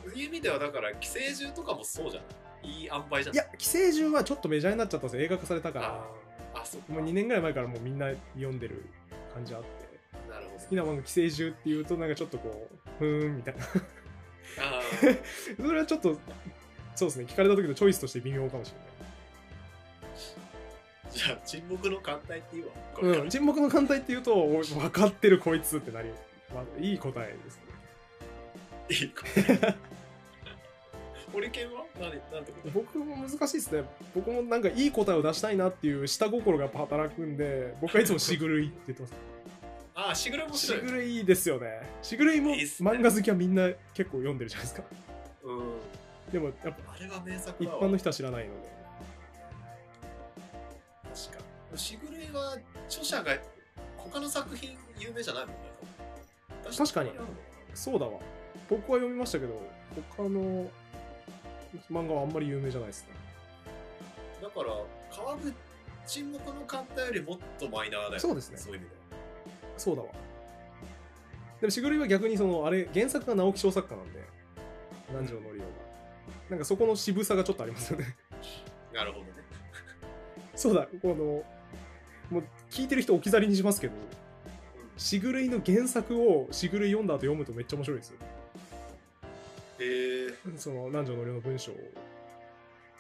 [0.06, 2.26] ういう意味ではだから寄生獣とかもそうじゃな
[2.70, 2.82] い？
[2.82, 3.46] いい塩梅じゃない？
[3.46, 5.24] いや寄生獣はちょっとメジャーになっちゃったんですよ。
[5.24, 5.88] 映画化されたから。
[6.54, 6.94] ああそっか。
[6.94, 8.84] もう2年ぐらい前からもうみんな読んでる
[9.34, 9.68] 感じあって
[10.72, 13.64] きな漫画寄生獣っていうとなんかちょっとこうふーんみたいな。
[14.60, 14.82] あ
[15.58, 16.18] それはちょっと
[16.96, 17.26] そうですね。
[17.28, 22.68] 聞かれた時のチョイスとして微妙かもしー じゃあ沈黙の艦隊っていう。
[22.68, 22.74] わ
[23.22, 26.10] うん、沈黙の艦隊っていうとお分かってるこいつってなり、
[26.54, 27.64] まあ、いい答えですね。
[28.90, 29.26] いいか
[31.32, 31.86] ホリケンは？
[31.98, 32.70] 何なんてこと？
[32.72, 33.84] 僕も難しいですね。
[34.14, 39.14] 僕もなんかいい答えを出したいなっていう下心が働くんで僕はいつもしぐるいって言ってます
[39.94, 41.82] ああしぐれ面し白いぐるいいですよね。
[42.02, 42.90] しぐるいもいいっすね。
[42.92, 44.84] 漫画好きはみんな結構読んでるじゃないですか。
[45.44, 46.32] うん。
[46.32, 48.70] でもやっぱあれは名作一般の人は知らないので。
[51.14, 51.78] 確かに。
[51.78, 53.38] しぐれは著者が
[53.98, 55.62] 他の作品有名じゃないもんね。
[56.78, 57.12] 確かに。
[57.74, 58.20] そうだわ。
[58.70, 59.62] 僕は読みましたけど
[60.16, 60.70] 他の
[61.92, 63.10] 漫画はあんまり有名じゃないですね。
[64.42, 64.70] だから
[65.14, 65.54] 川口
[66.06, 68.20] 沈黙の艦隊よりもっとマイナーだよ。
[68.20, 68.58] そうですね。
[68.58, 69.01] そういう意味で
[69.82, 70.10] そうだわ。
[71.60, 74.24] でもしぐるいは逆にそのあれ原作が直木賞作家なんで
[75.10, 75.66] 南條のりおが。
[76.52, 78.16] なんかそこの渋さがちょっとありますよね。
[78.94, 79.32] なるほどね。
[80.56, 80.88] そうだ。
[81.02, 81.44] このも
[82.42, 83.94] う聞いてる人置き去りにしますけど
[84.98, 88.18] しぐるいの原作をしぐるい読んだ後読むとめっちゃ面白いですよ。
[89.80, 91.72] へえその南條のりおの文章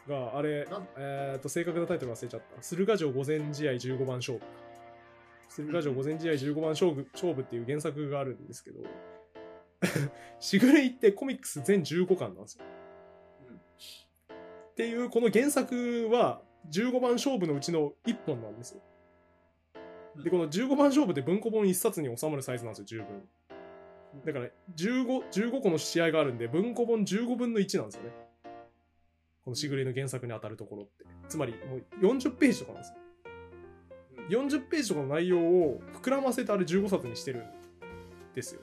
[0.10, 0.68] があれ
[0.98, 2.64] えー、と正確なタイトル忘れちゃった。
[2.64, 4.61] 駿河城御前試合15番勝負
[5.56, 8.80] 駿河城御前試合15番勝負勝負っていう原作があるんですけど
[10.40, 12.66] しぐるいってコミックス全15巻なんですよ、
[13.50, 13.62] うん
[14.72, 18.82] っていうこの原作は15番勝負のうちの1本なんですよ。
[20.24, 23.30] でこの15番勝負って文庫本1冊に収まるサイズなんですよ十分。
[24.26, 28.10] だから 15, 15個の試合があるんで文庫本15分の1なんですよね。
[29.44, 31.06] このしぐるいの原作に当たるところって。
[31.28, 33.01] つまりもう40ページとかなんですよ
[34.32, 37.44] 40ページとかの内容を膨らませてあれ15冊にしてるん
[38.34, 38.62] ですよ。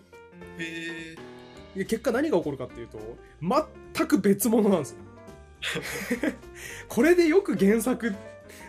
[0.59, 2.99] へえで結果何が起こるかっていうと
[3.95, 4.99] 全く別物なんですよ。
[6.89, 8.15] これでよく原作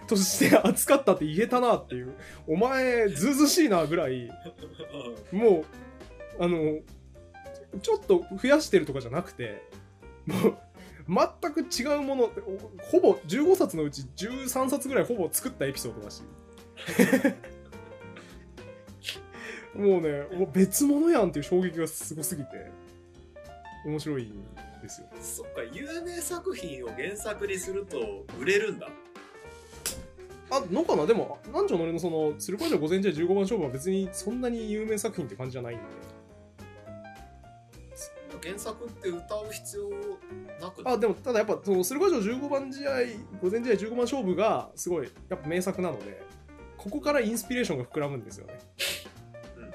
[0.07, 2.13] として扱ったって言えたなっていう。
[2.47, 4.29] お前ずうずうしいなぐらい
[5.31, 5.63] も
[6.39, 6.79] うあの
[7.81, 9.61] ちょっと増やしてるとかじゃなくて
[10.25, 10.57] もう
[11.41, 12.29] 全く違うもの
[12.91, 16.23] ほぼ15冊のうち13冊ぐらいほぼ作ったエピソードだし
[19.75, 22.49] もうね別物やんっていう衝撃がすごすぎて
[23.85, 24.43] 面白いん
[24.81, 25.07] ですよ。
[25.21, 28.89] そっか有名作品を原作にすると売れるんだ。
[30.51, 31.05] あのかな？
[31.05, 35.83] でも南條のりのその鶴子城午前中15番勝負は別にそんなに有名作品って感じじゃないんで。
[38.41, 39.89] 原作って歌う必要
[40.61, 42.91] なくあでもただやっぱその鶴ヶ城15番試合
[43.41, 46.21] 午前試合15番勝負がすごいやっぱ名作なので
[46.79, 48.57] ここからインスピレーションが膨らむんですよね、
[49.57, 49.65] うん。
[49.65, 49.69] っ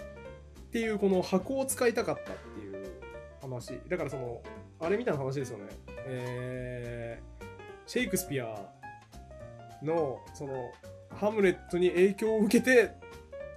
[0.72, 2.92] ていうこの箱を使いたかったっていう
[3.42, 3.78] 話。
[3.88, 4.42] だからその
[4.80, 5.64] あれみたいな話ですよね。
[6.06, 7.44] えー、
[7.86, 8.56] シェイクスピア
[9.82, 10.72] のその
[11.14, 12.92] ハムレットに影響を受けて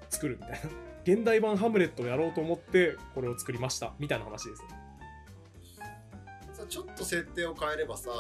[0.10, 0.58] 作るみたいな。
[1.04, 4.64] 現代版ハムレットをやろうと思ってこれを作りましたみたいな話です。
[6.54, 8.12] さちょっと設定を変えればさ、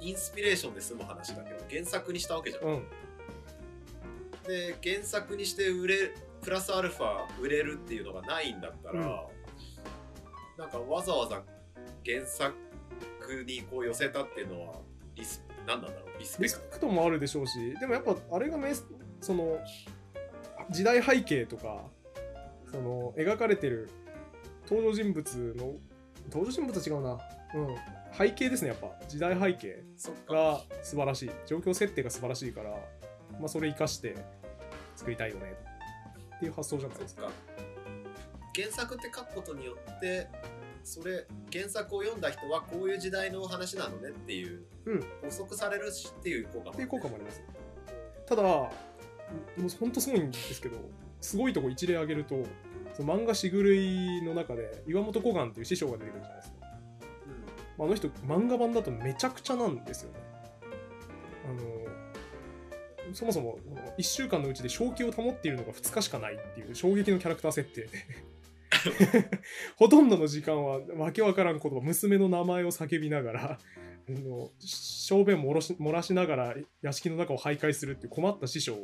[0.00, 2.86] インスピレーションで済む話だけど原作にしたわけじゃん、うん
[4.46, 5.96] で原作にして売れ
[6.42, 9.08] プラスアルファ売れるっていうのがないんだったら、うん。
[10.58, 11.42] なんかわざわざ
[12.04, 12.54] 原作
[13.46, 14.74] にこう寄せたっていうのは
[15.14, 16.68] リス何なんだろうリスペリスクト。
[16.68, 18.86] ペクトもあるでしょうしでもやっぱあれがメス
[19.20, 19.58] その
[20.70, 21.84] 時代背景とか
[22.70, 23.88] その描かれてる
[24.68, 25.72] 登場人物の
[26.30, 27.18] 登場人物は違うな。
[27.54, 27.76] うん。
[28.16, 28.88] 背景ですねやっぱ。
[29.08, 30.34] 時代背景そっか。
[30.34, 31.30] が素晴らしい。
[31.46, 32.74] 状況設定が素晴らしいから、
[33.38, 34.16] まあ、それ生かして
[34.96, 35.54] 作りたいよね
[36.36, 37.30] っていう発想じゃないですか。
[38.54, 40.28] 原作って書くことによって
[40.84, 45.00] それ原作を読んだ人はこういう時代の話なのねっていう、うん。
[45.22, 47.42] 補足されるしっていう効果もっていう効果もあります。
[48.26, 48.70] ただも
[49.58, 50.76] う本当すごいんですけど
[51.20, 52.44] すごいとこ一例挙げると
[52.92, 56.56] その漫画しぐるいの中で岩本小雁っていう師匠が出てくるじゃないですか。
[56.60, 56.68] うん。
[57.78, 60.18] まああの人漫画版だとめちゃくちゃなんですよね。
[61.46, 61.73] あの
[63.14, 63.58] そもそも
[63.98, 67.82] 1週間のうちで正気を保っているのが2日しかないっていう衝撃のキャラクター設定。
[67.82, 67.88] で
[69.76, 73.58] ほとんどの時間はわけわからん言葉娘の名前を叫びながら
[74.08, 78.76] あの小便も漏らしながら屋敷の中を徘徊するって困った師匠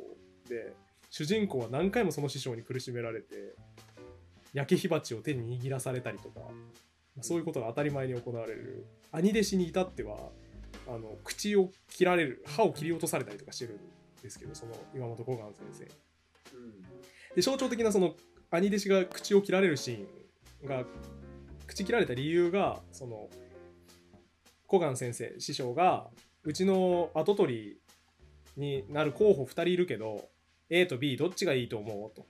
[0.49, 0.73] で
[1.11, 3.55] 主人公は何回もその師匠に苦しめられて
[4.55, 6.41] 焼き火鉢を手に握らされたりとか
[7.21, 8.87] そういうことが当たり前に行われる。
[9.13, 10.17] 兄弟子に至っては
[10.87, 13.75] あの口を切られる歯を切り落とされたりとかしてる。
[13.75, 13.77] ん
[14.23, 16.57] ですけどその岩本小雁先生。
[16.57, 16.83] うん。
[17.35, 18.15] で象徴的なその
[18.51, 20.85] 兄弟子が口を切られるシーンが
[21.67, 23.29] 口切られた理由がその
[24.67, 26.09] 小雁先生師匠が
[26.43, 27.81] うちの跡取り
[28.57, 30.29] になる候補2人いるけど
[30.69, 32.17] A と B どっちがいいと思う？
[32.17, 32.27] と。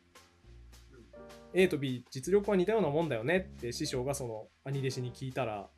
[1.52, 3.38] A と B 実力は似たようなもんだよね？
[3.56, 5.68] って師匠がその兄弟子に聞いたら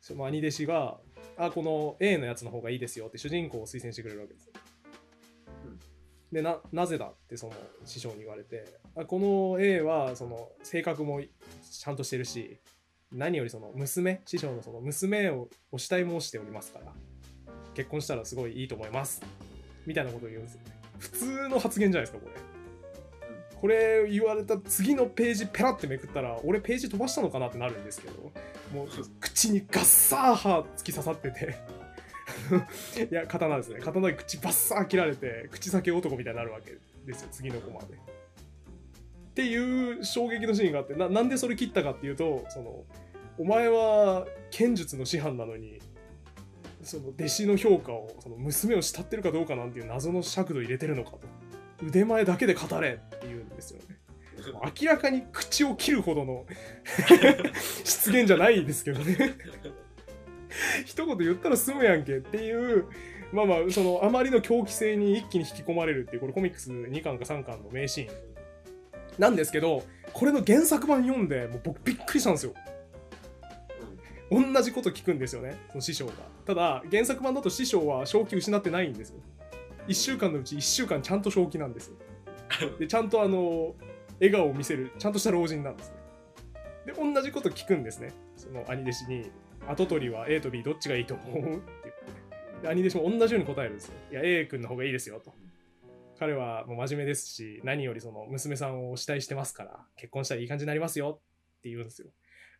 [0.00, 0.98] その兄弟子が
[1.40, 4.50] あこの A のやつの方がいいですよって主人公を推薦してくれるわけです。
[6.30, 12.60] でななぜだってその師匠に言われてあこの A はその性格もちゃんとしてるし
[13.10, 16.92] 何よりその娘師匠のその娘をお慕い申しておりますから
[17.74, 19.22] 結婚したらすごいいいと思います。
[19.86, 20.78] みたいなことを言うんですよね。
[20.98, 22.50] 普通の発言じゃないですかこれ。
[23.60, 28.32] これ言われた次のページペラってめくったら俺ページ飛ばしたのかなってなるんですけど
[28.72, 28.88] もう
[29.20, 31.56] 口にガッサー歯突き刺さってて。
[33.10, 33.80] いや刀ですね。
[33.80, 36.76] 刀で口バッサー切られて口裂け男みたいになるわけ
[37.06, 37.28] ですよ。
[37.30, 37.86] 次のコマで。
[37.86, 42.84] っていう衝撃のシーンがあってななんでそれ切ったかっていうとその
[43.38, 45.80] お前は剣術の師範なのに
[46.82, 51.20] その弟子の評価をその娘を慕ってるかどうかなんていう謎の尺度入れてるのかと。
[51.82, 53.99] 腕前だけで語れって言うんですよね。
[54.80, 56.46] 明らかに口を切るほどの
[57.84, 59.36] 失言じゃないですけどね。
[60.84, 62.86] 一言言ったら済むやんけっていう
[63.32, 68.14] まあまあそのあまりの狂気性に一気に引き込まれるっていうこれコミックス2巻か3巻の名シーン。
[69.18, 72.54] なんですけどこれの原作版読んでもう僕びっくりしたんですよ。
[74.30, 76.12] 同じこと聞くんですよねその師匠が。
[76.46, 79.16] ただ原作版だと師匠は正気失ってないんですよ。
[79.88, 81.96] 1週間のうち1週間ちゃんと正気なんですよ。
[82.78, 83.74] でちゃんとあの
[84.20, 85.96] 笑顔を見せるちゃんとした老人なんですね。
[86.86, 88.12] で同じこと聞くんですね。
[88.36, 89.30] その兄弟子に
[89.66, 91.38] 跡取りは A と B どっちがいいと思う？
[91.38, 92.62] って言って。
[92.62, 93.94] で兄弟子も同じように答えるんですよ。
[94.12, 95.32] いや A 君の方がいいですよと。
[96.18, 101.20] 彼はもう真面目ですし何よりその娘さんを期待してますから結婚したらいい感じになりますよ
[101.58, 102.08] って言うんですよ。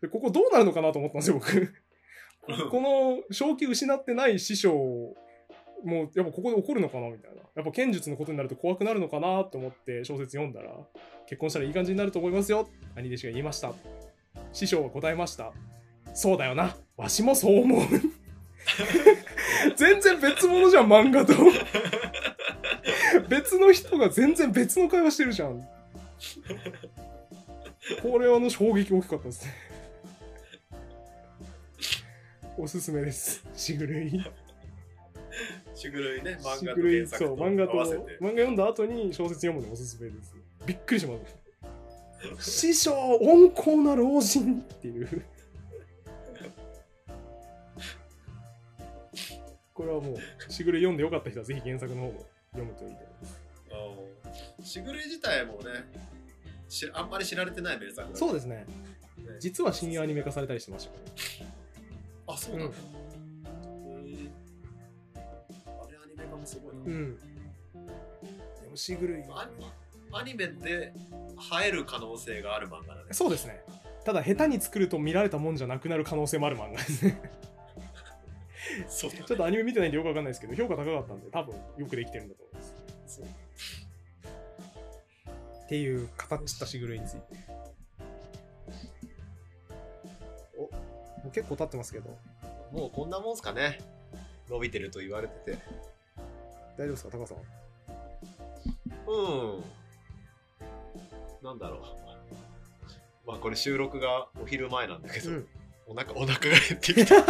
[0.01, 1.75] でここどうなるのかなと思ったんですよ僕。
[2.71, 4.73] この正気失ってない師匠
[5.85, 7.43] もうやっぱここで怒るのかなみたいな。
[7.55, 10.73] やっぱ剣術のことになると怖くなるのかなと思って小説読んだら
[11.31, 12.69] 結婚したらいい感じになると思いますよ。
[12.97, 13.73] 兄弟子が言いました。
[14.53, 15.53] 師匠は答えました。
[16.13, 16.75] そうだよな。
[16.97, 17.83] わしもそう思う。
[19.77, 21.35] 全然別物じゃん漫画と。
[23.29, 25.63] 別の人が全然別の会話してるじゃん。
[28.03, 29.53] これはあの衝撃大きかったですね。
[32.59, 33.47] おすすめです。
[33.55, 34.25] しぐるい。
[35.77, 40.35] しぐるいね漫し画と原作とう漫画と漫画読んだ後に小説読むのおすすめです
[40.67, 41.21] びっくりしまし
[42.37, 45.25] た師匠温厚な老人っていう。
[49.73, 53.41] これはもうしぐるい読んでよかった人はぜひ原作の方も読むといいと思います。
[54.61, 55.61] うんしぐるい自体もね
[56.69, 58.57] しあんまり知られてない名作だそうですね。
[58.57, 58.67] ね。
[59.41, 60.89] 実は新アニメ化されたりしてまし
[62.27, 62.79] たあそうなんだ、へ
[64.11, 64.31] え
[65.67, 67.17] あれアニメ化もすごいな、うん。
[67.17, 67.23] で
[68.71, 69.23] もシグルイ
[70.13, 70.93] アニメで
[71.63, 73.09] 映える可能性がある漫画だね。
[73.13, 73.63] そうですね。
[74.05, 77.21] ただ下手に作ると見られたもんじゃなくなる可能性もある漫画ですね。
[78.89, 79.25] そうだね。
[79.27, 82.75] ちょっとアニメ見てないんでよくわかんないですけど評価高かったんで多分よくできてるんだと思います。
[83.07, 83.27] そう。
[85.65, 87.21] っていう語っちったしぐるいについて。
[90.57, 90.71] おも
[91.27, 92.19] う結構経ってますけど。
[92.73, 93.79] もうこんなもんすかね。
[94.49, 95.59] 伸びてると言われてて。
[96.77, 97.39] 大丈夫ですか高さん。
[99.07, 99.80] うん
[101.43, 101.81] なんだろう。
[103.27, 105.47] まあこれ収録がお昼前なんだけど、うん。
[105.87, 107.15] お腹お腹が減ってきた。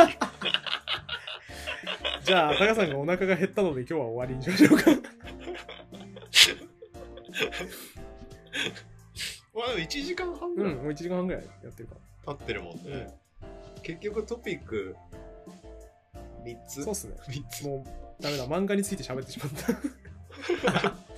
[2.23, 4.91] じゃあ高さんがお腹が減ったので今日は終わりにしましょうか。
[9.55, 10.73] まあでも1時間半ぐらい。
[10.73, 11.97] うんもう1時間半ぐらいやってるか
[12.27, 12.97] 経ってるもんね、う
[13.79, 13.83] ん。
[13.83, 14.97] 結局トピック
[16.45, 16.83] 3らつ？
[16.85, 17.17] そうっすね。
[17.29, 17.67] 3つ。
[17.67, 18.47] もうダメだ。
[18.47, 20.93] 漫画について喋ってしまった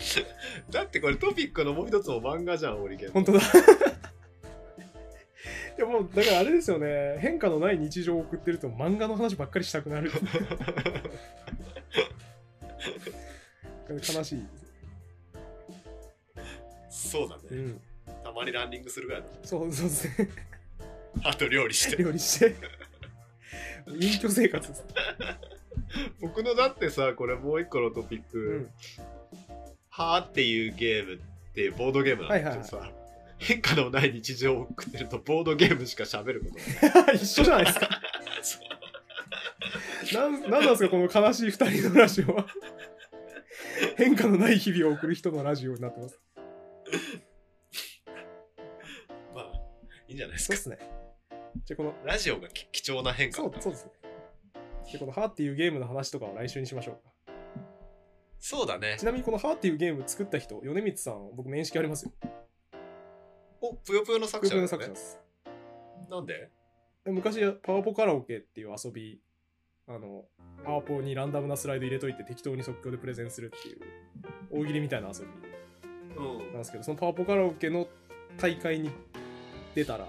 [0.70, 3.10] だってこれトピックのもう一つも漫画じゃんオリケン。
[3.10, 3.40] 本当だ。
[5.78, 7.18] いやもうだからあれですよね。
[7.20, 10.10] 変化のない日常を送ってると漫画の話ばっかりしたくなる。
[13.90, 14.46] 悲しい、
[16.88, 17.80] そうだね、うん、
[18.22, 20.28] たまにランニングするぐらいだそうそうですね。
[21.24, 22.00] あと料理して。
[22.00, 22.54] 料理して。
[23.88, 24.72] 隠居生活
[26.20, 28.70] 僕のだってさこれもう一個のトピック、うん、
[30.00, 31.18] はーっていうゲームっ
[31.54, 32.50] ていうボードゲームなんだ。
[32.52, 32.90] けどさ、
[33.38, 36.46] 変化のない日常を送ってるとボードゲームしか喋るこ
[36.90, 37.88] とない 一緒じゃないですか。
[40.14, 42.46] なんなんですかこの悲しい二人のラジオは。
[43.98, 46.18] 変化のない日々を送る人のラジオになってます。
[49.34, 49.52] まあ
[50.08, 50.56] いいんじゃないですか。
[50.56, 50.90] そうっすね。
[51.66, 53.92] じゃあこのラジオがき貴重な変化そうそうですね。
[54.92, 57.09] でこの「ハーっていうゲームの話とかは来週にしましょうか
[58.40, 58.96] そうだね。
[58.98, 62.12] ちなみにこの「ハーっていうゲーム作った人米光さん僕面識ありますよ。
[63.60, 64.62] おぷよぷよの作空者ね。
[64.62, 65.20] 港の作者です。
[66.08, 66.50] なんで？
[67.04, 69.20] で昔パワポカラオケっていう遊び
[69.86, 70.24] あの
[70.64, 73.80] パワポにランダムなスライド入れといて適当に即興でプレゼンするっていう
[74.50, 75.26] 大喜利みたいな遊び。
[76.16, 76.38] うん。
[76.38, 77.86] なんですけどそのパワポカラオケの
[78.38, 78.90] 大会に
[79.74, 80.06] 出たら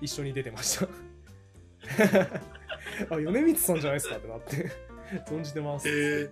[0.00, 0.88] 一緒に出てました。
[3.10, 4.70] あ米光さんじゃないですかってなって
[5.26, 5.88] 存じてます。
[5.88, 6.30] へえ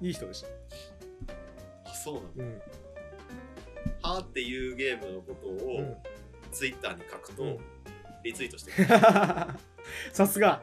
[0.00, 0.48] いい人でした。
[1.84, 2.52] あそうなんだうん。
[4.02, 5.96] はーっていうゲームのことうをん。
[6.52, 7.58] ツイッターに書くと、うん。
[8.24, 8.90] リツイートしてくれる。
[10.12, 10.62] さすが。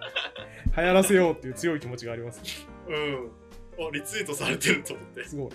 [0.75, 2.41] 流行らせようっていう強い気持ちがあります
[2.87, 3.31] うん。
[3.79, 5.23] あリツイートされてると思って。
[5.25, 5.51] すごい。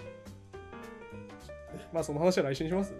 [1.92, 2.94] まあその話は来週にします。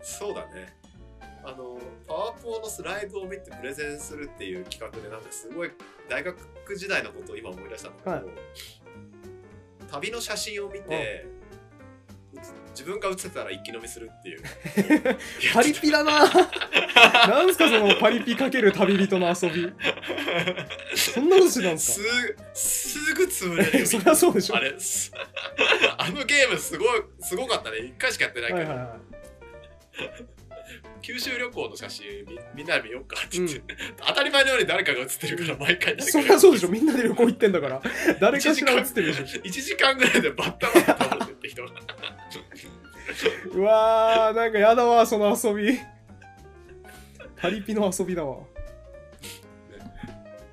[0.00, 0.74] そうだね。
[1.44, 5.70] あのパワーポーのスライドを見てプレゼンするっていう企画でなんかすごい
[6.08, 6.36] 大学
[6.76, 8.24] 時代のことを今思い出したんだけど、はい
[9.90, 11.26] 旅の写真を見て、
[12.70, 14.42] 自分が写ってたら一気飲みするっていう。
[15.52, 16.24] パリピだな。
[17.28, 19.72] なんすかそのパリピかける旅人の遊び。
[20.96, 22.44] そんなことしてたんですすか？
[22.54, 24.56] すぐ潰れるよ そりゃそうでしょ。
[24.56, 24.78] あれ。
[24.78, 25.10] す
[25.96, 27.78] あのゲームすごいすごかったね。
[27.78, 28.98] 一回しかやってないけど、はいはいはい
[31.02, 33.62] 九州旅行の写真みみんなで見ようかって言って、
[34.06, 37.82] 当たり前のように誰かが写ってるから毎回そりゃそうでしょみんなで旅行行ってんだから
[38.20, 39.42] 誰かしら映ってるでしょ。
[39.42, 41.70] 1時間ぐらいでバッタバッタ倒れてって人が
[43.52, 45.78] うわーなんかやだわその遊び
[47.40, 48.38] パリピの遊びだわ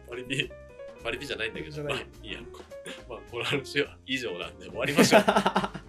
[0.09, 0.49] パリピ
[1.03, 2.39] パリピじゃないんだけどまあいいや
[3.09, 5.84] まあこの話は以上なんで終わりましょう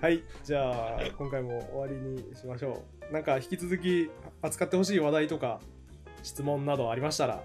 [0.00, 3.12] はいじゃあ今回も終わりにしましょう。
[3.12, 4.10] なんか引き続き
[4.42, 5.60] 扱ってほしい話題とか
[6.22, 7.42] 質問などありましたら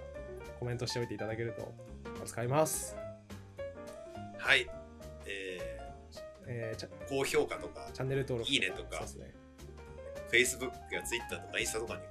[0.60, 1.72] コメントしておいていただけると
[2.26, 2.94] 使います、
[4.38, 4.68] はい。
[5.26, 5.80] え
[6.46, 8.98] えーチャー、高評価とかチャンネル登録いいねとか。
[8.98, 9.34] そうですね。
[10.30, 12.06] Facebook や Twitter とかインスタとかにこ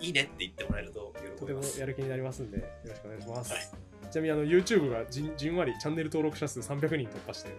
[0.00, 3.62] ういいねって言ってもらえると喜とてもやる気になりますんでよろしくお願いします、はい。
[4.10, 7.50] ちなみにあの YouTube がじんじんわりチャンネル登録者数300人突破して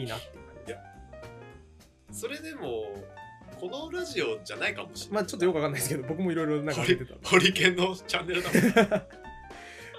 [0.00, 0.72] いいなっていう感じ。
[0.72, 0.78] で
[2.12, 2.94] それでも
[3.60, 7.14] このラジオじゃないかもしれないまあちょっとよくわかんないですけど僕もいろいろなんか見てた。
[7.28, 9.02] ホリケンのチャンネルだもん。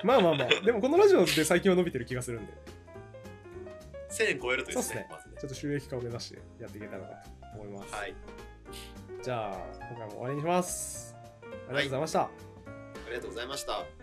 [0.03, 0.47] まあまあまあ。
[0.63, 2.53] でもこのラジオで最近は伸びてる気がするんで。
[4.09, 5.35] 1000円超えるといいですねそうっまずね。
[5.39, 7.15] ちょっと収益化を目指してやっていけたらなと
[7.55, 8.15] 思います、はい。
[9.21, 9.57] じゃあ
[9.91, 11.15] 今回も終わりにします。
[11.43, 12.29] ありがとうございました、あ
[13.09, 13.98] りがとうございました